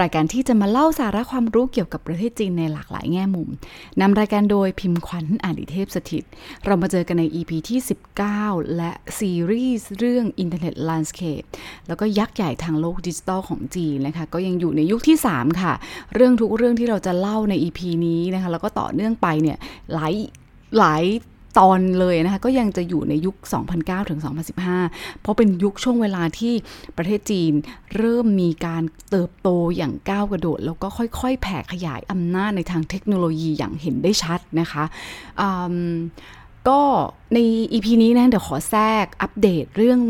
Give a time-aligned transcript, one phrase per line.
[0.00, 3.48] รายการที่จะมาเล่าสาระความรู้เกี่ยวกับประเทศจีนในหลากหลายแง่มุม
[4.00, 6.24] นำรายการโดยพิมพ์ขวัญอานิเทพสถิต
[6.64, 7.80] เรามาเจอกันใน EP ที่
[8.26, 11.46] 19 และซีรีส์เรื่อง Internet Landscape
[11.88, 15.72] แล้วก็ยักษ์ใหญ่ทางโลกดิจิทัลของจีนนะคะ ก็ยังอยู่ในยุคที่ 3 ค่ะ
[16.14, 19.58] เรื่องทุกเรื่องที่เราจะเล่าใน EP นี้นะคะ แล้วก็ต่อเนื่องไปเนี่ย
[19.94, 20.14] หลาย
[20.78, 21.04] หลาย
[21.58, 23.36] ตอนเลยนะคะก็ยังจะอยู่ในยุค
[23.72, 24.20] 2009 ถึง
[24.70, 26.54] 2015 เพราะเป็นยุคช่วงเวลาที่
[26.96, 27.52] ประเทศจีน
[27.96, 34.84] เริ่มมีการเติบโตอย่างก้าวกระโดด แล้วก็ค่อยๆ แผ่ขยายอำนาจในทางเทคโนโลยีอย่างเห็นได้ชัดนะคะ
[36.68, 36.80] ก็
[37.34, 37.38] ใน
[37.72, 40.00] EP นี้นะเดี๋ยวขอแทรกอัปเดตเรื่อง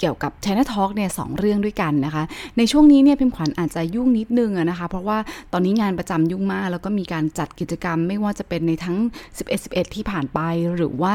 [0.00, 2.24] เกี่ยวกับ China Talk เนี่ยสเรื่องด้วยกันนะคะ
[2.58, 5.18] ในช่วงนี้เนี่ยพิมขวัญอาจจะยุ่งนิดนึงนะคะ เพราะว่า
[5.52, 8.98] ตอนนี้งานประจำยุ่งมาก แล้วก็มีการจัดกิจกรรมไม่ว่าจะเป็นในทั้ง
[9.36, 10.40] 11 11 ที่ผ่านไป
[10.76, 11.14] หรือว่า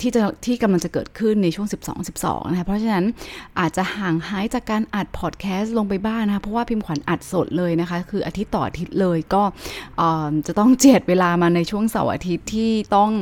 [0.00, 3.04] ที่จะที่กำลังจะเกิดขึ้นในช่วง 12 12 นะคะเพราะฉะนั้น
[3.60, 9.42] อาจจะห่างหายจากการอัดพอดแคสต์ลงไปบ้างนะคะ เพราะว่าพิมขวัญอัดสดเลยนะคะ คืออาทิตย์ต่ออาทิตย์เลยก็
[10.46, 13.12] จะต้องเจียดเวลามาในช่วงเสาร์อาทิตย์ที่ต้อง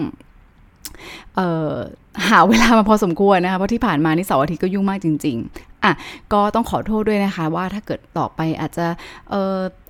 [2.28, 5.92] หาเวลามาพอสมควรนะคะเพราะที่ผ่านมานี่เสาร์อาทิตย์ก็ยุ่งมากจริง ๆอะ
[6.32, 8.86] ก็ต้องขอโทษด้วยนะคะ ว่าถ้าเกิดต่อไปอาจจะ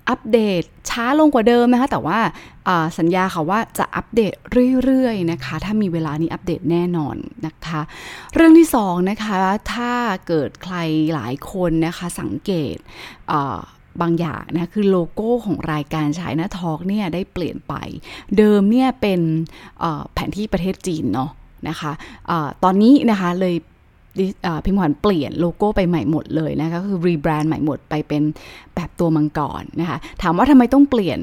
[0.09, 2.19] อัปเดตช้าลงกว่าเดิมนะคะแต่ว่า
[2.99, 4.33] สัญญาค่ะว่าจะอัปเดต
[4.85, 7.81] เรื่อยๆนะคะ ถ้ามีเวลานี้อัปเดตแน่นอนนะคะ
[8.35, 9.37] เรื่องที่สองนะคะ
[9.75, 9.93] ถ้า
[10.29, 10.77] เกิดใคร
[11.15, 12.77] หลายคนนะคะสังเกต
[14.01, 17.75] บางอย่างนะคือโลโก้ของรายการชายนาทอกเนี่ยได้เปลี่ยนไป
[18.37, 19.21] เดิมเนี่ยเป็น
[20.13, 21.31] แผนที่ประเทศจีนเนาะ
[21.69, 21.93] นะคะ
[22.31, 23.55] อะตอนนี้นะคะเลย
[24.65, 28.23] พิมพ์ขวัญเปลี่ยนโลโก้ไปใหม่หมดเลยนะคะคือรีแบรนด์ใหม่หมดไปเป็น
[28.75, 31.19] แบบตัวมังกรนะคะถามว่าทำไมต้องเปลี่ยน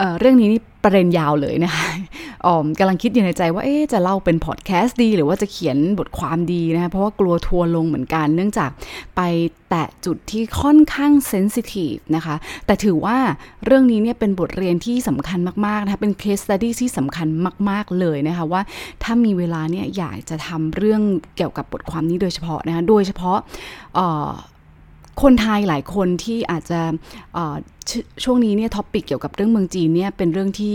[0.00, 1.84] เเรื่องนี้นี่ประเด็นยาวเลยนะคะ
[2.46, 8.70] อ๋อกำลังคิดอยู่ในใจว่าเอ๊จะเล่าเป็นพอดแคสต์ดี หรือว่าจะเขียนบทความดีนะคะเพราะว่ากลัวทัวร์ลงเหมือนกัน เนื่องจาก
[9.16, 9.20] ไป
[9.70, 12.34] แตะจุดที่ค่อนข้าง sensitive นะคะ
[12.66, 13.16] แต่ถือว่า
[13.64, 17.28] เรื่องนี้เนี่ยเป็นบทเรียนที่สำคัญมาก ๆ นะคะ เป็น case study ที่สำคัญ
[17.70, 18.62] มาก ๆ เลยนะคะว่า
[19.02, 21.02] ถ้ามีเวลาเนี่ยอยากจะทำเรื่อง
[21.36, 23.38] เกี่ยวกับบทความนี้โดยเฉพาะนะคะโดยเฉพาะ
[25.22, 26.80] คนไทยหลายคนที่อาจจะ
[28.24, 30.74] ช่วงนี้เนี่ยท็อปปิกเกี่ยวกับเรื่องเมืองจีนเนี่ยเป็นเรื่องที่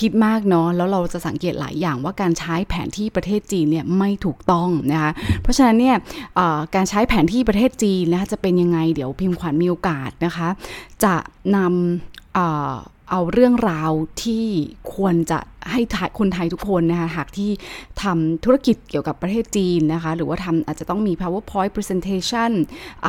[0.00, 5.12] ฮิตมากเนาะแล้วเราจะสังเกตหลายอย่างว่าการใช้แผนที่ประเทศจีนเนี่ยไม่ถูกต้องนะคะ
[5.42, 5.96] เพราะฉะนั้นเนี่ย
[6.74, 10.48] การใช้แผนที่ประเทศจีนนะคะจะเป็นยังไงเดี๋ยวพิมพ์ขวัญมีโอกาสนะคะ
[11.04, 11.14] จะ
[11.56, 12.36] นำ
[13.10, 13.90] เอาเรื่องราว
[14.22, 14.44] ที่
[14.94, 15.38] ควรจะ
[15.70, 15.80] ให้
[16.18, 17.50] คนไทยทุกคนนะคะหากที่
[18.02, 22.50] ทำธุรกิจเกี่ยวกับประเทศจีนนะคะ หรือว่าทำอาจจะต้องมี powerpoint presentation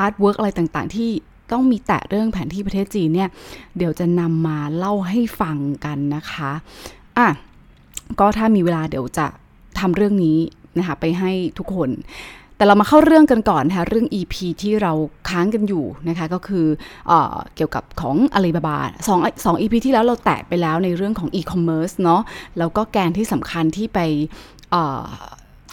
[0.03, 1.09] artwork อะไรต่างๆ ที่
[1.51, 3.29] ต้องมีแตะเรื่องแผนที่ประเทศจีนเนี่ย
[3.77, 6.51] เดี๋ยวจะนำมาเล่าให้ฟังกันนะคะ
[7.17, 7.27] อะ
[8.19, 9.25] ก็ถ้ามีเวลาเดี๋ยวจะ
[9.79, 10.37] ทำเรื่องนี้
[10.77, 11.89] นะคะไปให้ทุกคน
[12.57, 14.93] แต่เรามาเข้าเรื่องกันก่อนนะคะเรื่อง EP ที่เรา
[15.29, 16.65] ค้างกันอยู่นะคะ ก็คือ
[17.07, 17.11] เอ
[17.55, 18.77] เกี่ยวกับของ Alibaba
[19.07, 22.21] 2 2 EP ที่แล้วเราแตะไปแล้วในเรื่องของ e-commerce เนาะ
[22.57, 23.99] แล้วก็แกนที่สำคัญที่ไป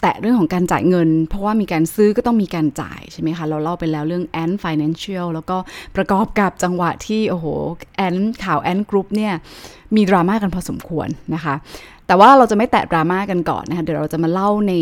[0.05, 5.57] แตะเรื่องของการจ่ายเงิน เพราะว่ามีการซื้อก็ต้องมีการจ่ายใช่ไหมคะ เราเล่าไปแล้วเรื่อง Ant Financial แล้วก็
[5.97, 7.47] ประกอบกับจังหวะที่ โอ้โห
[8.07, 9.35] Ant ข่าว Ant Group เนี่ย
[9.97, 11.55] มีดราม่ากันพอสมควรนะคะ
[12.07, 14.73] แต่ว่าเราจะไม่แตะดราม่ากันก่อนนะคะ เดี๋ยวเราจะมาเล่าใน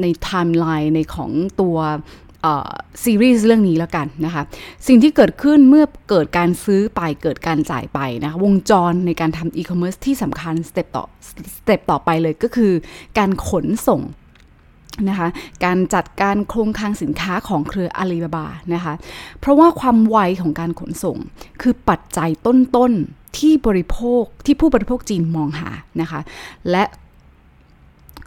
[0.00, 1.78] ในไทม์ไลน์ในของตัว
[3.04, 4.42] ซีรีส์เรื่องนี้แล้วกันนะคะ
[4.86, 11.04] สิ่งที่เกิดขึ้นเมื่อเกิดการซื้อไปเกิดการจ่ายไปนะคะ วงจรในการทำอีคอมเมิร์ซที่สำคัญสเต็ปต่อ
[11.56, 12.72] สเต็ปต่อไปเลยก็คือ
[13.18, 14.00] การขนส่ง
[15.08, 15.28] นะคะ
[15.64, 18.94] การจัดการโครงคลังสินค้าของเครืออาลีบาบานะคะ
[19.40, 21.16] เพราะว่าความไวของการขนส่ง
[21.62, 25.70] คือปัจจัยต้นๆที่บริโภคที่ผู้บริโภคจีนมองหา
[26.00, 26.20] นะคะ
[26.70, 26.84] และ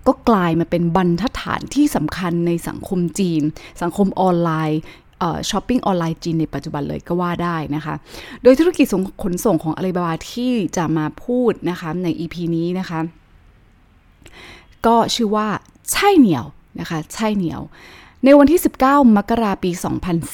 [0.08, 3.42] ก็กลายมาเป็นบรรทัดฐานที่สำคัญในสังคมจีน
[3.82, 4.82] สังคมออนไลน์
[5.50, 7.96] ช้อปปิ้งออนไลน์จีนในปัจจุบันเลยก็ว่าได้นะคะ
[8.44, 8.86] โดยธุรกิจ
[9.24, 13.00] ขนส่งของอาลีบาบาที่จะมาพูดนะคะใน EP นี้นะคะ
[14.86, 15.48] ก็ชื่อว่า
[15.92, 16.46] ใช่เหนียว
[16.80, 17.62] นะคะ ใช่เหนียว
[18.24, 19.72] ในวันที่ 19 มกราปี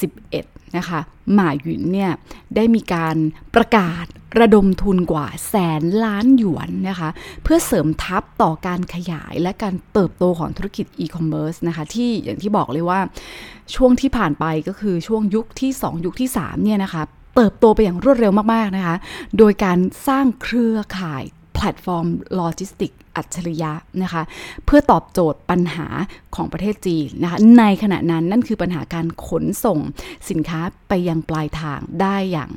[0.06, 1.00] 2011 นะคะ
[1.34, 2.10] หมาหยุนเนี่ย
[2.56, 3.16] ได้มีการ
[3.54, 4.04] ประกาศ
[4.40, 7.08] ระดมทุนกว่าแสนล้านหยวนนะคะ
[7.42, 13.00] เพื่อเสริมทัพต่อการขยายและการเติบโตของธุรกิจอีคอมเมิร์ซนะคะ ที่อย่างที่บอกเลยว่า
[13.74, 17.02] ช่วงที่ผ่านไปก็คือช่วงยุคที่ 2 ยุคที่ 3 เนี่ยนะคะ
[17.36, 18.96] เติบโตไปอย่างรวดเร็วมาก ๆ นะคะ
[19.38, 21.24] โดยการสร้างเครือข่าย
[21.54, 22.06] แพลตฟอร์ม
[22.36, 23.72] โลจิสติก อัจฉริยะ
[24.02, 24.22] นะคะ
[24.64, 25.86] เพื่อตอบโจทย์ปัญหา
[26.36, 29.78] ของประเทศจีนนะคะ ในขณะนั้นนั่นคือปัญหาการขนส่ง
[30.30, 32.50] สินค้าไปยังปลายทางได้อย่าง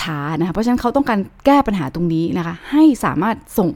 [0.00, 3.70] ช้านะคะ เพราะฉะนั้นเขาต้องการแก้ปัญหาตรงนี้นะคะ ให้สามารถส่ง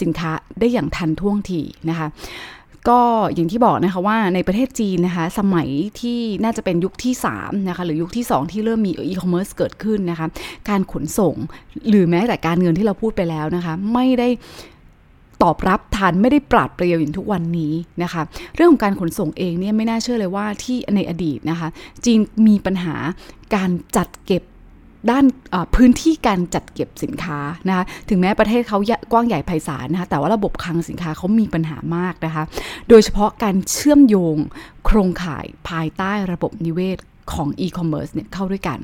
[0.00, 1.60] สินค้าได้อย่างทันท่วงที
[1.90, 2.08] นะคะ
[2.88, 3.02] ก็
[3.34, 5.68] อย่างที่บอกนะคะว่าในประเทศจีนนะคะสมัย
[6.00, 10.26] ที่น่าจะเป็นยุคที่3นะคะหรือยุคที่ 2 ที่เริ่มมีอีคอมเมิร์ซเกิดขึ้นนะคะ
[10.68, 11.34] การขนส่ง
[11.88, 14.28] หรือแม้แต่การเงินที่เราพูดไปแล้วนะคะไม่ได้
[15.42, 17.72] ตอบรับทันไม่ได้ปราดเปรียวอย่างทุกวันนี้
[18.02, 18.22] นะคะ
[18.54, 21.68] เรื่องของการขนส่งเองเนี่ยไม่น่าเชื่อเลยว่าที่ในอดีตนะคะ
[22.04, 22.94] จีนมีปัญหา
[23.54, 24.42] การจัดเก็บ
[25.10, 25.24] ด้าน
[25.74, 27.38] พื้นที่การจัดเก็บสินค้า
[27.68, 28.78] นะคะถึงแม้ประเทศเขา
[29.12, 32.44] กว้างใหญ่ไพศาลนะคะแต่ว่าระบบคลังสินค้าเขามีปัญหามากนะคะ
[32.88, 34.36] โดยเฉพาะการเชื่อมโยง
[34.86, 36.98] โครงข่ายภายใต้ระบบนิเวศ
[37.32, 38.78] ของอีคอมเมิร์ซเนี่ยเข้าด้วยกัน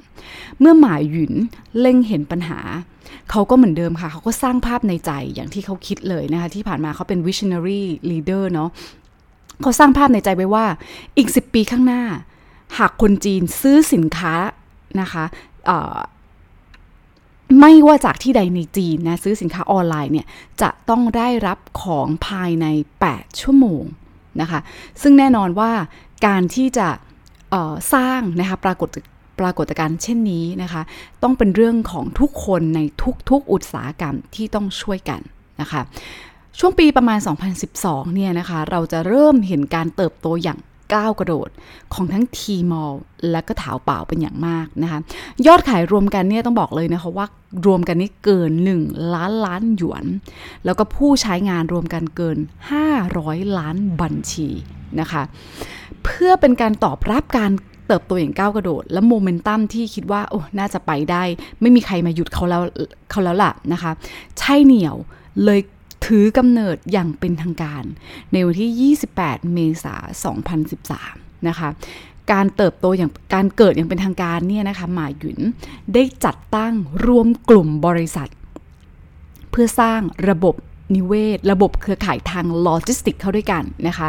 [0.60, 1.32] เมื่อหมายหยุน
[1.78, 2.58] เล็งเห็นปัญหา
[3.30, 8.70] เขาก็เหมือนเดิมค่ะ เขาก็สร้างภาพในใจอย่างที่เขาคิดเลยนะคะ ที่ผ่านมาเขาเป็น visionary leader เนาะ
[9.62, 10.64] เขาสร้างภาพในใจไว้ว่า
[11.16, 12.02] อีก 10 ปีข้างหน้า
[12.78, 14.34] หากคนจีนซื้อสินค้า
[15.00, 15.24] นะคะ
[17.60, 20.26] ไม่ว่าจากที่ใดในจีนนะซื้อสินค้าออนไลน์เนี่ย
[20.62, 22.66] จะต้องได้รับของภายใน
[23.06, 23.82] 8 ชั่วโมง
[24.40, 24.60] นะคะ
[25.02, 25.70] ซึ่งแน่นอนว่า
[26.26, 26.88] การที่จะ
[27.92, 28.88] สร้างนะคะปรากฏ
[29.40, 30.82] ปรากฏการณ์เช่นนี้นะคะ
[31.22, 32.80] ต้องเป็นเรื่องของทุกคนใน
[33.30, 35.20] ทุกๆอุตสาหกรรมที่ต้องช่วยกัน
[35.60, 35.80] นะคะ
[36.58, 37.18] ช่วงปีประมาณ
[37.66, 40.58] 2012 เนี่ยนะคะ เราจะเริ่มเห็นการเติบโตอย่าง
[40.94, 41.48] ก้าวกระโดด
[41.94, 42.92] ของทั้งทีมอล
[43.30, 44.98] และก็ถาวเปล่าเป็นอย่างมากนะคะ
[45.46, 47.26] ยอดขายรวมกันเนี่ยต้องบอกเลยนะคะว่า
[47.66, 48.52] รวมกันนี่เกิน
[48.82, 50.04] 1 ล้านล้านหยวน
[50.64, 52.38] แล้วก็ผู้ใช้งานรวมกันเกิน
[52.98, 54.48] 500 ล้านบัญชี
[55.00, 55.22] นะคะ
[56.04, 57.50] เพื่อเป็นการตอบรับการ
[57.86, 61.22] เติบโตอย่างก้าวกระโดด และโมเมนตัมที่คิดว่าโอ้น่าจะไปได้
[61.60, 62.62] ไม่มีใครมาหยุดเขาแล้ว
[63.10, 63.92] เขาแล้วล่ะนะคะ
[64.38, 64.96] ใช่เหนียว
[65.44, 65.60] เลย
[66.06, 67.84] ถือกำเนิดอย่างเป็นทางการ
[68.32, 70.02] ในวันที่ 28 เมษาย
[70.36, 70.68] น
[70.98, 71.68] 2013 นะคะ
[72.32, 75.38] การเติบโตอย่างการเกิดอย่างเป็นทางการเนี่ยนะคะหม่าหยุน
[75.94, 76.74] ได้จัดตั้ง
[77.06, 78.28] รวมกลุ่มบริษัท
[79.50, 80.54] เพื่อสร้างระบบ
[80.94, 84.08] นิเวศ ระบบเครือข่ายทางโลจิสติกเข้าด้วยกันนะคะ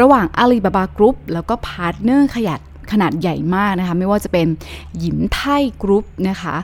[0.00, 2.60] ระหว่างอาลีบาบากรุ๊ปแล้วก็พาร์ทเนอร์ขยัด
[2.92, 4.46] ขนาดใหญ่มากนะคะ ไม่ว่าจะเป็น
[4.98, 5.40] หยินไท่
[5.82, 6.56] กรุ๊ปนะคะ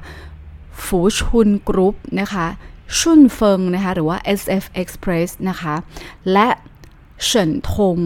[0.85, 2.47] ฟูชุนกรุ๊ปนะคะ
[2.99, 5.75] ชุนเฟิงนะคะหรือว่า SF Express นะคะ
[6.33, 6.49] และ
[7.25, 7.99] เฉินทง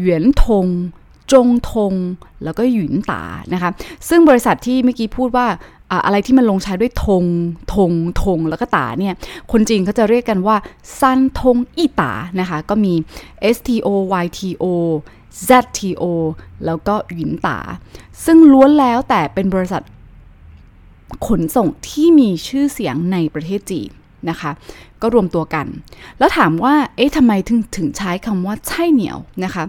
[0.00, 0.66] หยวนทง
[1.32, 1.94] จงทง
[2.44, 3.22] แล้วก็หยุนตา
[3.52, 3.70] นะคะ
[4.08, 5.46] ซึ่งบริษัทที่เมื่อกี้พูดว่า
[6.04, 7.24] อะไรที่มันลงใช้ด้วยทง
[7.74, 7.92] ทง
[8.22, 9.14] ทงแล้วก็ตาเนี่ย
[9.52, 10.56] คนจีนเขาจะเรียกกันว่า
[10.98, 12.94] ซันทงอีตานะคะ ก็มี
[13.56, 13.88] STO
[14.24, 14.64] YTO
[15.48, 16.04] ZTO
[16.66, 17.58] แล้วก็หยินตา
[18.24, 19.82] ซึ่งล้วนแล้วแต่เป็นบริษัท
[21.26, 23.90] ขนส่งที่มีชื่อเสียงในประเทศจีน
[24.30, 24.50] นะคะ
[25.04, 25.66] ก็รวมตัวกัน
[26.18, 29.64] แล้วถามว่า เอ๊ะทำไมถึงถึงใช้คำว่าไช่เหนียวนะคะ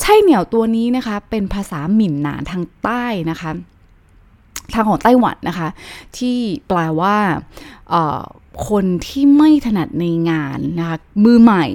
[0.00, 3.50] ไช่เหนียวตัวนี้นะคะ เป็นภาษาหมิ่นหนานทางใต้นะคะ
[4.74, 5.68] ทางของไต้หวันนะคะ
[6.18, 6.38] ที่
[6.68, 7.16] แปลว่า
[8.68, 11.66] คนที่ไม่ถนัดในงานนะคะมือใหม่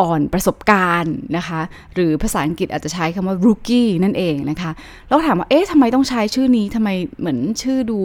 [0.00, 1.60] อ่อนประสบการณ์นะคะ
[1.94, 4.70] หรือภาษาอังกฤษอาจจะใช้คำว่า rookie นั่นเองนะคะ
[5.08, 6.88] แล้วถามว่า เอ๊ะทำไมต้องใช้ชื่อนี้ทำไม
[7.20, 8.00] เหมือนชื่อดู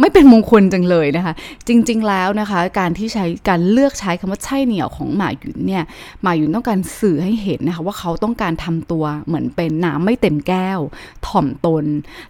[0.00, 1.34] ไม่เป็นมงคลจังเลยนะคะ
[1.68, 5.84] จริง ๆ แล้วนะคะ การที่ใช้การเลือกใช้คำว่าใช่เหนียวของหมาหยุนเนี่ย
[6.22, 10.80] หมาหยุนต้องการสื่อให้เห็นนะคะ ว่าเขาต้องการทำตัวเหมือนเป็นน้ำไม่เต็มแก้ว
[11.26, 11.84] ถ่อมตน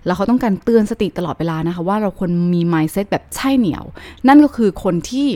[0.04, 3.84] แล้วเขาต้องการเตือนสติตลอดเวลานะคะ ว่าเราควรมี mindset แบบใช่เหนียว
[4.28, 5.28] นั่นก็คือคนที่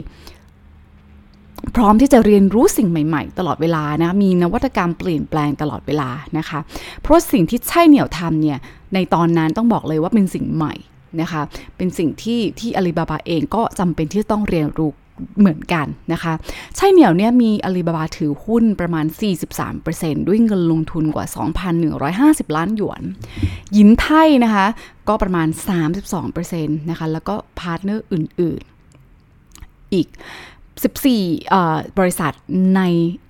[1.76, 6.08] พร้อมที่จะเรียนรู้สิ่งใหม่ๆ ตลอดเวลานะ มีนวัตกรรมเปลี่ยนแปลงตลอดเวลา
[6.38, 6.58] นะคะ
[7.02, 8.58] เพราะสิ่งที่ไช่เหนี่ยวทำเนี่ย
[8.94, 10.74] ในตอนนั้นต้องบอกเลยว่าเป็นสิ่งใหม่
[11.20, 11.42] นะคะ
[11.76, 14.90] เป็นสิ่งที่ที่อาลีบาบาเองก็จำเป็นที่ต้องเรียนรู้
[15.40, 16.32] เหมือนกันนะคะ
[16.76, 19.06] ไช่เหนี่ยวเนี่ยมีอาลีบาบาถือหุ้นประมาณ
[19.66, 21.26] 43%ด้วยเงินลงทุนกว่า
[21.90, 23.02] 2,150 ล้านหยวน
[23.76, 24.66] หยินไท่นะคะ
[25.08, 25.48] ก็ประมาณ
[26.18, 28.62] 32%นะคะ แล้วก็พาร์ทเนอร์อื่น
[29.28, 30.08] ๆ อีก
[30.88, 32.32] 14 บริษัท
[32.76, 32.82] ใน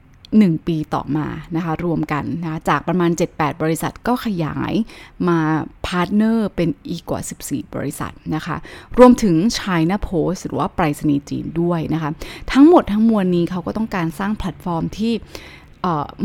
[0.06, 1.26] 1 ปีต่อมา
[1.56, 4.72] นะคะรวมกันนะจากประมาณ 7-8 บริษัทก็ขยาย
[5.28, 5.38] มา
[5.86, 8.56] partner เป็นอีกกว่า 14 บริษัทนะคะ
[8.98, 12.10] รวมถึง China Post หรือว่าไปรษณีย์จีนด้วยนะคะ
[12.52, 15.12] ทั้งหมดทั้งมวลนี้เขาก็ต้องการสร้างแพลตฟอร์มที่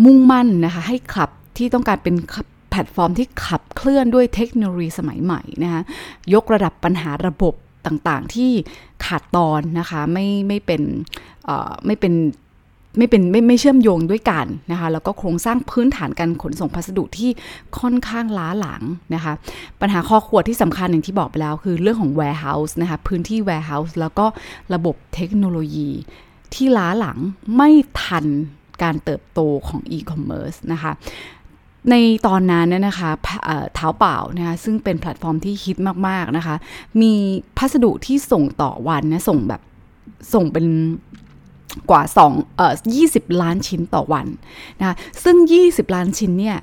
[0.06, 2.16] มุ่งมั่นนะคะให้ขับที่ต้องการเป็น
[2.72, 5.82] แพลตฟอร์มที่ขับเคลื่อนด้วยเทคโนโลยีสมัยใหม่นะคะ
[6.34, 7.54] ยกระดับปัญหาระบบ
[7.86, 8.52] ต่างๆที่
[9.06, 10.82] ขาดตอนนะคะไม่ไม่เป็น
[11.86, 12.14] ไม่เป็น
[12.98, 17.30] ไม่เป็นไม่ไม่เชื่อมโยงด้วยกันนะคะแล้วก็โครงสร้างพื้นฐานการขนส่งพัสดุที่
[17.80, 18.82] ค่อนข้างล้าหลัง
[19.16, 19.34] นะคะ
[19.82, 24.26] ปัญหาข้อขวดที่สำคัญอย่างที่บอกไปแล้วคือเรื่องของ warehouse นะคะพื้นที่ warehouse แล้วก็
[24.74, 25.90] ระบบเทคโนโลยี
[26.54, 27.18] ที่ล้าหลัง
[27.58, 27.70] ไม่
[28.04, 28.26] ทัน
[28.84, 30.92] การเติบโตของอีคอมเมิร์ซนะคะ
[31.92, 31.96] ใน
[32.28, 33.10] ตอนนั้นเนี่ยนะคะ
[33.76, 35.78] เท้าเปล่านะคะซึ่งเป็นแพลตฟอร์มที่ฮิต
[36.08, 36.56] มากๆนะคะ
[37.02, 37.14] มี
[37.58, 39.62] พัสดุที่ส่งต่อวันนะส่งแบบ
[40.34, 40.66] ส่งเป็น
[41.90, 42.74] กว่า2เอ่อ
[43.08, 44.28] 20 ล้านชิ้นต่อวัน
[44.80, 45.36] นะคะซึ่ง
[45.68, 46.58] 20 ล้านชิ้นเนี่ย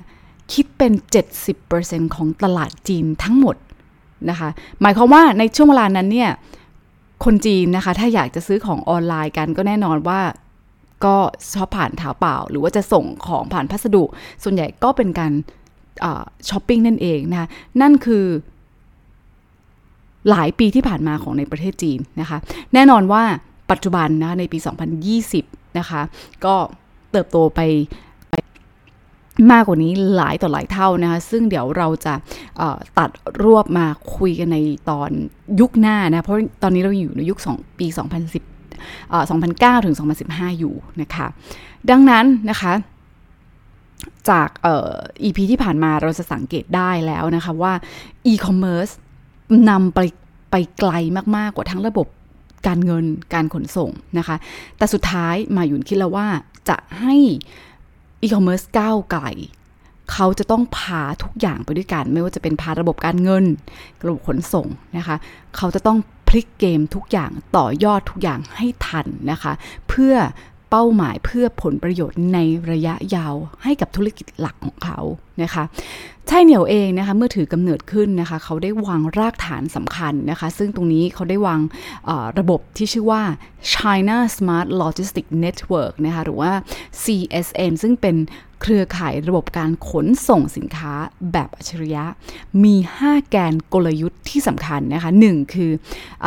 [0.53, 0.91] คิดเป็น
[1.53, 3.55] 70%ของตลาดจีนทั้งหมด
[4.29, 4.49] นะคะ
[4.81, 6.31] หมายความว่าในช่วงเวลานั้นเนี่ย
[7.25, 10.19] คนจีนนะคะถ้าอยากจะซื้อของออนไลน์กันก็แน่นอนว่า
[11.05, 11.15] ก็
[11.53, 14.03] ชอบผ่านเท้าเปล่า หรือว่าจะส่งของผ่านพัสดุ
[14.43, 15.31] ส่วนใหญ่ก็เป็นการ
[16.49, 17.47] ช้อปปิ้งนั่นเองนะคะ
[17.81, 18.25] นั่นคือ
[20.29, 22.37] หลายปีที่ผ่านมาของในประเทศจีนนะคะ
[22.73, 23.23] แน่นอนว่า
[23.71, 24.57] ปัจจุบันนะในปี
[25.37, 26.01] 2020 นะคะ
[26.45, 26.55] ก็
[27.11, 27.61] เติบโตไป
[28.29, 28.35] ไป
[29.51, 32.13] มากกว่านี้หลายต่อหลายเท่านะคะ ซึ่งเดี๋ยวเราจะ
[32.97, 33.09] ตัด
[33.43, 33.85] รวบมา
[34.17, 34.57] คุยกันใน
[34.89, 35.09] ตอน
[35.59, 38.52] ยุคหน้านะ เพราะตอนนี้เราอยู่ในยุค2ปี 2010
[39.17, 39.95] 2009 ถึง
[40.27, 41.27] 2015 อยู่นะคะ
[41.89, 42.73] ดังนั้นนะคะ
[44.29, 44.91] จากเอ่อ
[45.27, 47.73] EP ที่ผ่านมาเราจะสังเกตได้แล้วนะคะว่า
[48.31, 48.93] e-commerce
[49.69, 49.99] นำไป
[50.51, 50.91] ไปไกล
[51.37, 52.07] มาก ๆ กว่าทั้งระบบ
[52.67, 54.35] การเงินการขนส่งนะคะ
[54.77, 56.27] แต่สุดท้ายมาหยุนคิดแล้วว่า
[56.69, 57.15] จะให้
[58.21, 59.23] อีคอมเมิร์ซก้าวไกล
[60.11, 63.45] เขาจะต้องพาทุกอย่างไปด้วยกัน ไม่ว่าจะเป็นพาระบบการเงิน
[64.05, 65.15] ระบบขนส่งนะคะ
[65.57, 65.97] เขาจะต้อง
[66.33, 69.53] พลิกเกมทุกอย่างต่อยอดทุกอย่างให้ทันนะคะ
[69.89, 70.15] เพื่อ
[70.75, 72.39] เป้าหมายเพื่อผลประโยชน์ใน
[72.71, 74.99] ระยะยาวให้กับธุรกิจหลักของเขา
[75.43, 75.63] นะคะ
[76.27, 81.59] ใช่เหนียวเองนะคะเมื่อถือกำเนิดขึ้นนะคะเขาได้วางรากฐานสำคัญนะคะซึ่งตรงนี้เขาได้วาง
[82.39, 83.21] ระบบที่ชื่อว่า
[83.73, 86.51] China Smart Logistics Network นะคะหรือว่า
[87.03, 88.15] CSN ซึ่งเป็น
[88.61, 90.93] เครือข่ายระบบการขนส่งสินค้า
[91.31, 92.05] แบบอัจฉริยะ
[92.63, 95.71] มี 5 แกนกลยุทธ์ที่สำคัญนะคะ 1 คือ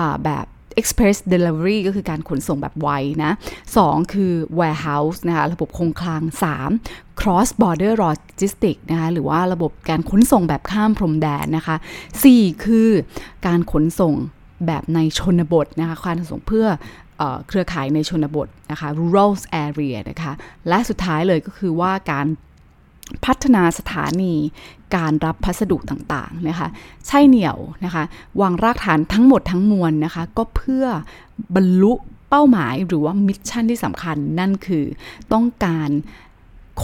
[0.01, 0.47] อแบบ
[0.81, 2.89] Express Delivery ก็คือการขนส่งแบบไว
[3.25, 3.33] นะ
[3.73, 6.23] 2 คือ Warehouse นะคะระบบคงคลัง
[6.73, 11.77] 3 Cross Border Logistics นะคะหรือว่าระบบการขนส่งแบบข้ามพรมแดนนะคะ
[12.25, 12.91] 4 คือ
[13.47, 14.15] การขนส่ง
[14.67, 16.67] แบบในชนบทนะคะการขนส่งเพื่อ
[17.49, 19.33] เครือข่ายในชนบทนะคะ rural
[19.65, 20.33] area นะคะ
[20.69, 22.27] และสุดท้ายเลยก็คือว่าการ
[23.25, 24.35] พัฒนาสถานี
[24.97, 26.69] การรับพัสดุต่างๆนะคะ
[27.07, 28.05] ใช่เหนียวนะคะ
[28.41, 30.85] วางรากฐานทั้งหมดทั้งมวลนะคะก็เพื่อ
[31.55, 31.93] บรรลุ
[32.31, 34.85] เป้าหมายหรือว่ามิชชั่นที่สำคัญนั่นคือ
[35.33, 35.91] ต้องการ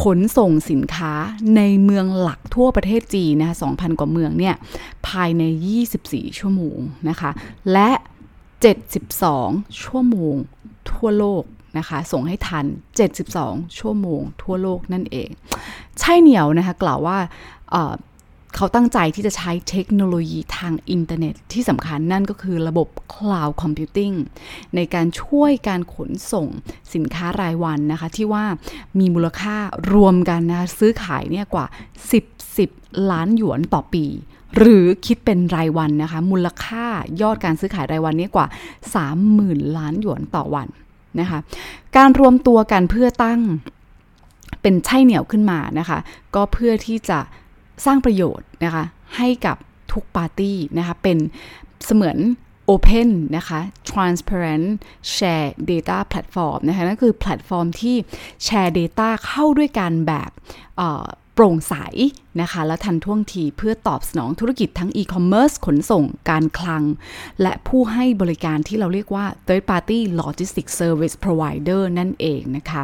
[0.02, 1.12] ขนส่งสินค้า
[1.56, 4.54] ในเมืองหลักทั่วประเทศจีนนะคะ2,000 กว่าเมืองเนี่ย
[5.08, 5.42] ภายใน
[5.90, 7.30] 24 ชั่วโมงนะคะ
[7.72, 7.90] และ
[9.06, 10.34] 72 ชั่วโมง
[10.90, 11.44] ทั่วโลก
[11.78, 12.66] นะคะ ส่งให้ทัน
[13.22, 15.28] 72 ชั่วโมง ทั่วโลกนั่นเอง
[16.00, 17.18] ใช่เหนียวนะคะกล่าวว่า
[18.56, 24.16] เขาตั้งใจที่จะใช้เทคโนโลยีทางอินเทอร์เน็ตที่สำคัญนั่นก็คือระบบ Cloud Computing
[24.74, 26.46] ในการช่วยการขนส่ง
[26.94, 28.44] สินค้ารายวันนะคะ ที่ว่า
[28.98, 29.56] มีมูลค่า
[29.92, 31.66] รวมกันนะซื้อขายเนี่ยกว่า
[32.36, 34.06] 10 10 ล้านหยวนต่อปี
[34.56, 36.86] หรือคิดเป็นรายวันนะคะ มูลค่า
[37.22, 38.46] ยอดการซื้อขายรายวันนี้กว่า
[39.12, 40.68] 30,000 ล้านหยวนต่อวัน
[41.20, 41.38] นะคะ
[41.96, 43.40] การรวมตัวกันเพื่อตั้ง
[44.62, 45.98] เป็นใช่เหนียวขึ้นมานะคะ
[46.34, 47.18] ก็เพื่อที่จะ
[47.84, 48.84] สร้างประโยชน์นะคะ
[49.16, 49.56] ให้กับ
[49.92, 51.18] ทุกปาร์ตี้นะคะเป็น
[51.84, 52.18] เสมือน
[52.70, 54.66] Open นะคะ Transparent
[55.14, 57.96] Share Data Platform นะคะนั่นคือแพลตฟอร์มที่
[58.44, 60.30] แชร์ Data เข้าด้วยกันแบบ
[61.34, 61.74] โปร่งใส
[62.40, 66.82] นะคะ และทันท่วงทีเพื่อตอบสนองธุรกิจทั้งอีคอมเมิร์ซขนส่งการคลัง
[67.42, 72.82] และผู้ให้บริการที่เราเรียกว่า third party logistics service provider นั่นเองนะคะ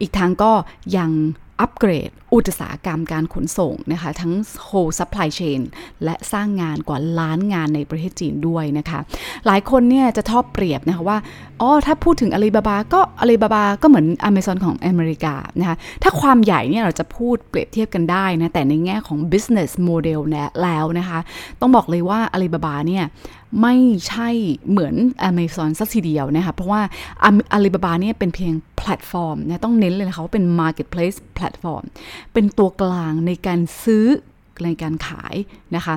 [0.00, 0.52] อีกทางก็
[0.96, 1.10] ยัง
[1.60, 4.32] อัปเกรด อุตสาหกรรมการขนส่งนะคะทั้ง
[4.68, 5.60] whole supply chain
[6.04, 9.00] และสร้างงานกว่าล้านงานในประเทศจีนด้วยนะคะ
[9.46, 11.18] หลายคนเนี่ยจะชอบเปรียบนะคะว่า
[11.60, 20.20] อ๋อถ้าพูดถึงอาลีบาบาก็อาลีบาบาก็เหมือน Amazon ของอเมริกานะคะถ้าความใหญ่เนี่ยเราจะพูดเปรียบเทียบกันได้นะแต่ในแง่ของ business model
[20.62, 21.18] แล้วนะคะ
[21.60, 23.04] ต้องบอกเลยว่าอาลีบาบาเนี่ย
[23.62, 23.74] ไม่
[24.08, 24.28] ใช่
[24.70, 24.94] เหมือน
[25.30, 26.82] Amazon สักทีเดียวนะคะเพราะว่า
[27.52, 31.84] อาลีบาบาเนี่ยเป็นเพียงแพลตฟอร์มนะต้องเน้นเลยนะคะว่าเป็น marketplace platform
[32.32, 34.06] เป็นตัวกลางในการซื้อ
[34.64, 35.34] ในการขาย
[35.76, 35.94] นะคะ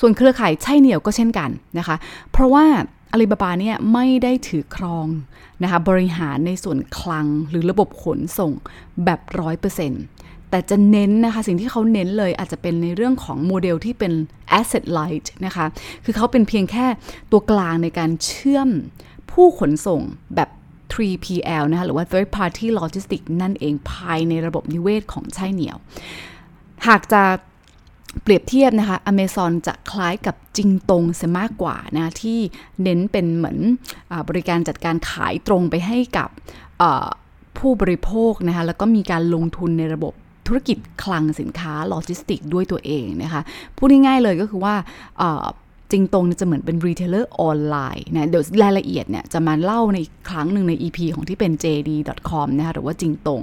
[0.00, 1.96] ส่วนเครือข่ายใช่เหนียวก็เช่นกันนะคะ
[2.32, 2.64] เพราะว่า
[3.12, 5.06] อาลีบาบาเนี่ยไม่ได้ถือครอง
[5.62, 8.52] นะคะบริหารในส่วนคลังหรือระบบขนส่ง
[9.04, 10.02] แบบร้อยเปอร์เซ็นต์
[10.50, 14.12] แต่จะเน้นนะคะ สิ่งที่เขาเน้นเลยอาจจะเป็นในเรื่องของโมเดลที่เป็น
[14.58, 15.66] asset light นะคะ
[16.04, 16.86] คือเขาเป็นเพียงแค่
[17.30, 18.68] ตัวกลางในการเชื่อม
[19.30, 20.00] ผู้ขนส่ง
[20.36, 20.48] แบบ
[20.92, 25.76] 3PL นะคะ หรือว่า third party logistics นั่นเองภายในระบบนิเวศของใช่เหนียว
[26.88, 27.22] หากจะ
[28.22, 32.38] เปรียบเทียบนะคะ Amazon จะคล้ายกับจิงตงเสียมากกว่านะที่
[32.82, 33.58] เน้นเป็นเหมือน
[34.12, 36.28] อบริการจัดการขายตรงไปให้กับ
[37.58, 40.14] ผู้บริโภคนะคะแล้วก็มีการลงทุนในระบบ
[40.48, 43.40] ธุรกิจคลังสินค้าโลจิสติกด้วยตัวเองนะคะ
[43.76, 44.74] พูดง่ายๆเลยก็คือว่า
[45.90, 53.42] จริงตรงจะเหมือนเป็น retailer ออนไลน์นะเดี๋ยวรายละเอียดเนี่ยจะมาเล่าในอีกครั้งหนึ่งใน EP ของที่เป็น JD.com นะคะหรือว่าจริงตรง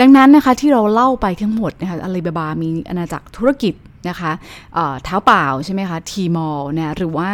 [0.00, 3.74] ดังนั้นนะคะที่เราเล่าไปทั้งหมดนะคะอาลีบาบามีอาณาจักรธุรกิจ
[4.08, 4.32] นะคะ
[5.04, 7.30] เท้าเปล่าใช่ไหมคะ Tmall นะหรือว่า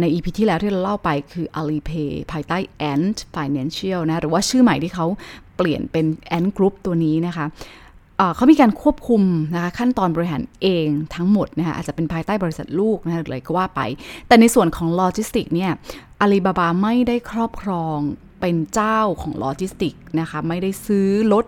[0.00, 2.58] ใน EP ที่แล้วที่เราเล่าไปคือ Alipay ภายใต้
[2.92, 5.06] Ant Financial นะหรือว่าชื่อใหม่ที่เขา
[5.56, 6.06] เปลี่ยนเป็น
[6.36, 7.46] Ant Group ตัวนี้นะคะ
[8.34, 9.22] เขามีการควบคุม
[9.54, 13.80] นะคะขั้นตอนบริหารเองทั้งหมดนะคะอาจจะเป็นภายใต้บริษัทลูกนะอะไรก็ว่าไป
[14.28, 15.72] แต่ในส่วนของโลจิสติกเนี่ย
[16.20, 17.98] อาลีบาบาไม่ได้ครอบครอง
[18.40, 21.44] เป็นเจ้าของโลจิสติกนะคะไม่ได้ซื้อรถ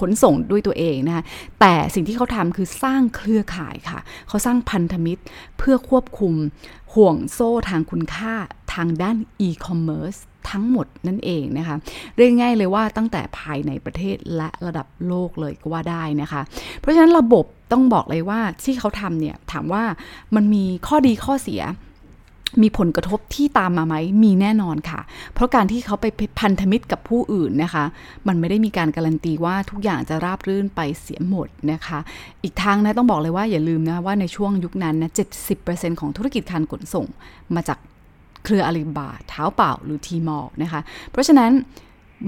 [0.00, 1.24] ขนส่งด้วยตัวเองนะคะ
[1.60, 5.22] แต่สิ่งที่เขาทำคือสร้างเครือข่ายค่ะ เขาสร้างพันธมิตร
[5.58, 6.34] เพื่อควบคุม
[6.94, 8.34] ห่วงโซ่ทางคุณค่า
[8.74, 10.16] ทางด้านอีคอมเมิร์ซ
[10.50, 11.76] ทั้งหมดนั่นเองนะคะ
[12.16, 16.40] เรียกง่ายเลยว่าตั้งแต่ภายในประเทศและระดับโลกเลยก็ว่าได้นะคะ
[16.80, 19.84] เพราะฉะนั้นระบบต้องบอกเลยว่าที่เขาทำเนี่ยถามว่า
[20.34, 21.62] มันมีข้อดีข้อเสีย
[22.62, 25.00] มีผลกระทบที่ตามมาไหม มีแน่นอนค่ะ
[25.34, 26.06] เพราะการที่เขาไป
[26.40, 27.84] พันธมิตรกับผู้อื่นนะคะ
[28.26, 31.98] มันไม่ได้มีการการันตีว่าทุกอย่างจะราบรื่นไปเสียหมดนะคะ
[32.42, 35.10] อีกทางนะต้องบอกเลยว่าอย่าลืมนะว่าในช่วงยุคนั้นนะ
[35.54, 37.06] 70%ของธุรกิจการขนส่ง
[37.54, 37.78] มาจาก
[38.46, 41.52] เครืออาลีบาเท้าเปล่าหรือทีมอลนะคะ เพราะฉะนั้น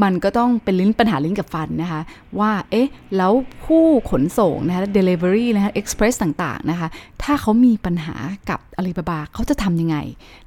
[0.02, 2.00] มันก็ต้องเป็นลิ้นปัญหาลิ้นกับฟันนะคะ
[2.38, 3.32] ว่าเอ๊ะ แล้ว
[3.64, 6.88] ผู้ขนส่งนะคะ delivery นะคะ express ต่างๆนะคะ
[7.22, 8.16] ถ้าเขามีปัญหา
[8.50, 9.96] กับอาลีบาบาเขาจะทำยังไง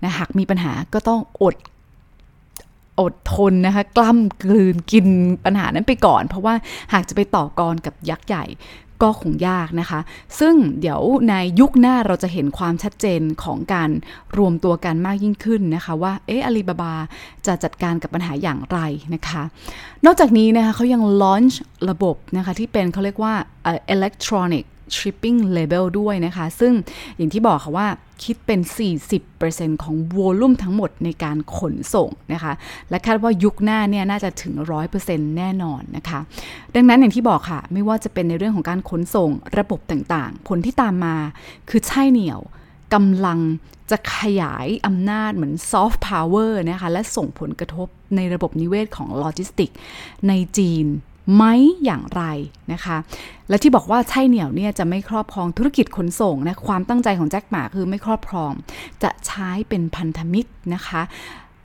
[0.04, 1.56] นะหากมีปัญหาก็ต้องอด
[3.02, 5.08] อดทนนะคะ กล้ำกลืนกิน
[5.46, 6.54] ปัญหานั้นไปก่อน เพราะว่า
[6.94, 8.46] หากจะไปต่อกรกับยักษ์ใหญ่
[9.02, 10.00] ก็คงยากนะคะ
[10.40, 13.90] ซึ่งเดี๋ยวในยุคหน้าเราจะเห็นความชัดเจนของการ
[14.38, 16.94] รวมตัวกันมากยิ่งขึ้นนะคะ ว่าเอออาลีบาบา
[17.48, 18.80] จะจัดการกับปัญหาอย่างไร
[19.14, 19.44] นะคะ
[20.06, 23.34] นอกจากนี้นะคะเขายังลอนช์ระบบนะคะที่เป็นเขาเรียกว่า
[23.96, 24.66] electronic
[24.98, 26.74] shipping label ด้วยนะคะ ซึ่ง
[27.18, 27.88] อย่างที่บอกค่ะว่า
[28.24, 28.60] คิดเป็น
[29.22, 32.54] 40%ของ volume ทั้งหมดในการขนส่งนะคะ
[32.90, 34.54] และคาดว่ายุคหน้าเนี่ยน่าจะถึง
[34.96, 36.20] 100%แน่นอนนะคะ
[36.76, 41.16] ดังนั้นอย่างที่บอกค่ะ ไม่ว่าจะเป็นในเรื่องของการขนส่งระบบต่างๆ ผลที่ตามมา
[41.70, 42.40] คือไช่เหนี่ยว
[42.94, 43.40] กำลัง
[43.92, 49.70] จะขยายอำนาจเหมือนซอฟต์พาวเวอร์นะคะ และส่งผลกระทบในระบบนิเวศของโลจิสติก
[50.28, 50.86] ในจีน
[51.36, 51.44] ไหม
[51.84, 52.24] อย่างไร
[52.74, 52.98] นะคะ
[53.50, 58.52] และที่บอกว่าใช่เหนียวเนี่ยจะไม่ครอบครองธุรกิจขนส่งนะความตั้งใจของแจ็คหมาคือไม่ครอบครอง
[59.04, 61.02] จะใช้เป็นพันธมิตรนะคะ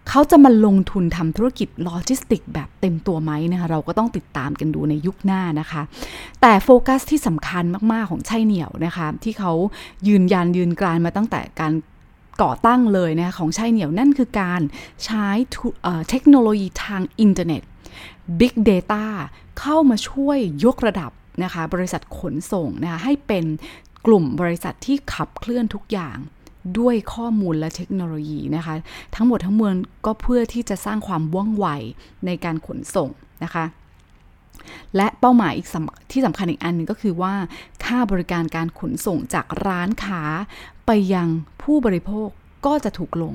[0.09, 5.83] เขาจะมาลงทุนทำธุรกิจโลจิสติกแบบเต็มตัวไหมนะคะเราก็ต้องติดตามกันดูในยุคหน้านะคะ
[6.41, 9.53] แต่โฟกัสที่สำคัญมาก ๆ ของใช่เหนียวนะคะ ที่เขา
[10.09, 11.73] ยืนยันยืนกรานมาตั้งแต่การ
[12.43, 14.61] ก่อตั้งเลยนะของใช่เหนียวนั่นคือการ
[15.05, 15.27] ใช้
[16.09, 17.63] เทคโนโลยีทางอินเทอร์เน็ต
[18.41, 19.05] Big Data
[19.61, 21.11] เข้ามาช่วยยกระดับ
[21.45, 23.45] นะคะบริษัทขนส่งนะคะให้เป็น
[24.07, 26.17] กลุ่มบริษัทที่ขับเคลื่อนทุกอย่าง
[26.79, 28.75] ด้วยข้อมูลและเทคโนโลยีนะคะ
[29.15, 29.75] ทั้งหมดทั้งมวล
[30.07, 31.67] ก็เพื่อที่จะสร้างความว่องไว
[32.27, 33.11] ในการขนส่ง
[33.45, 33.65] นะคะ
[34.97, 35.67] และเป้าหมายอีก
[36.13, 37.35] ที่สำคัญอีกอันนึงก็คือว่า
[37.85, 40.23] ค่าบริการการขนส่งจากร้านค้า
[40.87, 41.29] ไปยัง
[41.63, 42.29] ผู้บริโภค
[42.67, 43.35] ก็จะถูกลง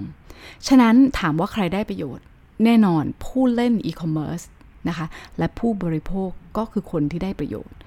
[0.67, 2.25] ฉะนั้นถามว่าใครได้ประโยชน์
[2.63, 4.41] แน่นอนผู้เล่นอีคอมเมิร์ซ
[4.87, 5.05] นะคะ
[5.37, 7.77] และผู้บริโภคก็คือคนที่ได้ประโยชน์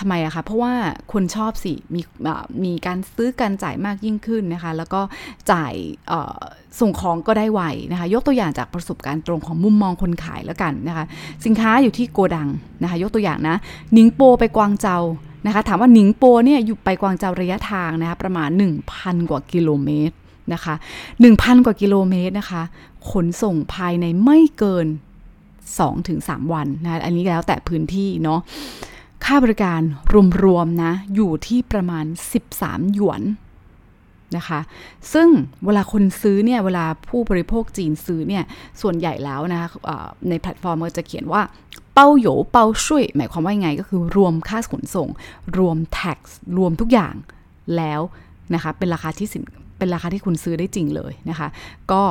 [0.00, 0.74] ทำไมอะคะ เพราะว่า
[1.12, 2.00] คนชอบสิ มี
[2.64, 5.00] มีการซื้อการจ่ายมากยิ่งขึ้นนะคะ แล้วก็
[5.50, 5.74] จ่าย
[6.80, 7.60] ส่งของก็ได้ไว
[7.92, 11.04] นะคะ ยกตัวอย่างจากประสบการณ์ตรงของมุมมองคนขายแล้วกันนะคะ
[11.44, 12.48] สินค้าอยู่ที่โกดัง
[12.82, 13.56] นะคะ ยกตัวอย่างนะ
[13.96, 14.98] นิงโปไปกวางเจา
[15.46, 18.48] นะคะ ถามว่าหนิงโปเนี่ยอยู่ไปกวางเจาระยะทางนะคะประมาณ
[18.90, 20.16] 1,000 กว่ากิโลเมตร
[20.52, 20.74] นะคะ
[21.20, 22.62] 1,000 กว่ากิโลเมตรนะคะ
[23.10, 24.86] ขนส่งภายในไม่เกิน
[25.86, 28.40] 2-3 วันนะอันนี้แล้วแต่พื้นที่เนาะ
[29.24, 29.80] ค่าบริการ
[30.44, 32.04] รวมๆนะอยู่ที่ประมาณ
[32.50, 33.22] 13 หยวน
[34.36, 34.60] นะคะ
[35.12, 35.28] ซึ่ง
[35.64, 38.44] เวลาคนซื้อเนี่ย เวลาผู้บริโภคจีนซื้อเนี่ย
[38.80, 39.68] ส่วนใหญ่แล้วนะคะ
[40.28, 41.42] ในแพลตฟอร์มก็จะเขียนว่า
[41.94, 45.08] 包邮包税 หมายความว่าไงก็คือรวมค่าขนส่ง
[45.58, 46.18] รวม tax
[46.56, 47.14] รวมทุกอย่าง
[47.76, 48.00] แล้ว
[48.54, 49.42] นะคะ เป็นราคาที่สิน
[49.78, 51.48] เป็นราคาที่คุณซื้อได้จริงเลยนะคะ
[51.92, 52.02] ก็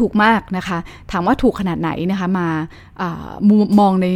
[0.00, 0.78] ถูกมากนะคะ
[1.10, 2.48] ถามว่าถูกขนาดไหนนะคะมา
[3.80, 4.06] มองใน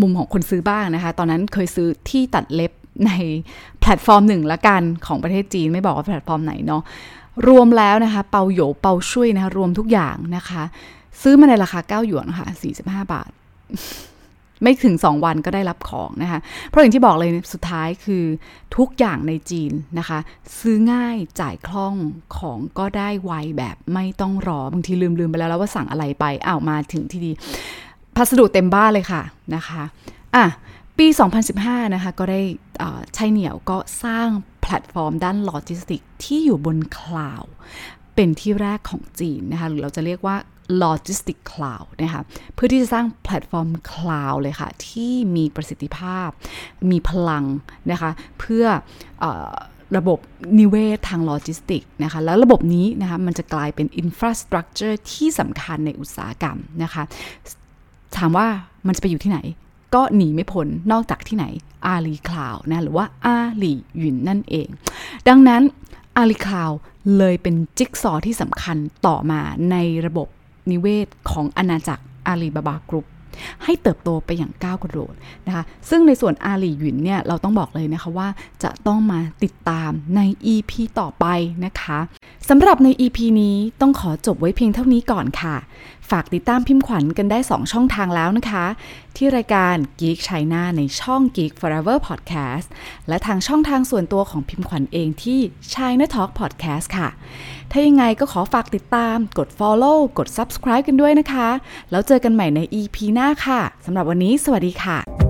[0.00, 2.72] มุมของคนซื้อบ้างนะคะ ตอนนั้นเคยซื้อที่ตัดเล็บ
[3.06, 3.12] ใน
[3.80, 6.82] แพลตฟอร์มหนึ่งละกันของประเทศจีนไม่บอกว่าแพลตฟอร์มไหนเนาะ
[7.48, 10.62] รวมแล้วนะคะ 包邮包税นะคะรวมทุกอย่างนะคะ
[11.22, 12.46] ซื้อมาในราคา 9 หยวนค่ะ
[12.80, 13.30] 45 บาท
[14.62, 18.24] ไม่ถึง 2 วันก็ได้รับของนะคะ เพราะอย่างที่บอกเลยสุดท้ายคือ
[18.76, 20.18] ทุกอย่างในจีนนะคะ
[20.58, 21.94] ซื้อง่ายจ่ายคล่อง
[22.38, 27.32] ของก็ได้ไวแบบไม่ต้องรอบางทีลืมลืมไปแล้วว่าสั่งอะไรไปอ้าวมาถึงที่ดี
[28.16, 29.22] พัสดุเต็มบ้านเลยค่ะ
[29.54, 29.82] นะคะ
[30.34, 30.44] อะ
[30.98, 31.06] ปี
[31.50, 32.40] 2015 นะคะ ก็ได้
[33.14, 34.28] ไช่เหนี่ยวก็สร้าง
[34.60, 37.44] แพลตฟอร์มด้านโลจิสติกที่อยู่บนคลาวด์
[38.14, 40.36] เป็นที่แรกของจีนนะคะ หรือเราจะเรียกว่า
[40.82, 42.22] Logistic Cloud นะคะ
[42.54, 46.28] เพื่อที่จะสร้างแพลตฟอร์มคลาวด์เลยค่ะ ที่มีประสิทธิภาพ
[46.90, 47.44] มีพลัง
[47.90, 48.64] นะคะเพื่อ
[49.22, 49.26] อ
[49.96, 50.18] ระบบ
[50.58, 57.02] นิเวศทางโลจิสติกนะคะแล้วระบบนี้นะคะมันจะกลายเป็น infrastructure ที่สำคัญในอุตสาหกรรมนะคะ
[58.16, 58.46] ถามว่า
[58.86, 59.38] มันจะไปอยู่ที่ไหน
[59.94, 61.46] ก็หนีไม่พ้นนอกจากที่ไหน
[61.86, 64.68] AliCloud นะหรือว่าอาลีหยุนนั่นเอง
[65.28, 65.62] ดังนั้น
[66.16, 66.70] อาลีคลาว
[67.18, 68.76] เลยเป็นจิ๊กซอที่สำคัญ
[69.06, 69.76] ต่อมาใน
[70.06, 70.28] ระบบ
[70.70, 73.06] นิเวศของอาณาจักรอาลีบาบากรุ๊ป
[73.64, 75.14] ให้เติบโตไปอย่างก้าวกระโดด
[75.46, 78.28] นะคะ ซึ่งในส่วนอาลีหยินเนี่ยเราต้องบอกเลยนะคะว่า
[78.62, 80.20] จะต้องมาติดตามใน
[80.54, 81.26] EP ต่อไป
[81.64, 81.98] นะคะ
[82.48, 85.56] สำหรับใน EP นี้ต้องขอจบไว้เพียงเท่านี้ก่อนค่ะ
[86.10, 88.66] ฝากติดตามพิมพ์ขวัญกันได้ 2 ช่องทางแล้วนะคะ
[89.16, 92.66] ที่รายการ Geek China ในช่อง Geek Forever Podcast
[93.08, 95.40] และทางช่องทางส่วนตัวของพิมพ์ขวัญเองที่
[95.74, 97.08] China Talk Podcast ค่ะ
[97.70, 101.48] ถ้ายังไงก็ขอฝากติดตาม กด follow กด subscribe กันด้วยนะคะ
[101.90, 105.25] แล้วเจอกันใหม่ใน EP หน้าค่ะสำหรับวันนี้ สวัสดีค่ะ